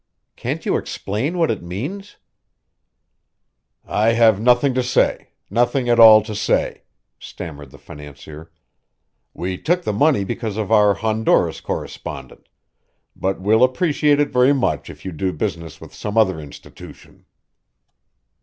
[0.35, 2.17] "Can't you explain what it means?"
[3.85, 6.85] "I have nothing to say nothing at all to say,"
[7.19, 8.51] stammered the financier.
[9.35, 12.49] "We took the money because of our Honduras correspondent,
[13.15, 17.25] but we'll appreciate it very much if you do business with some other institution."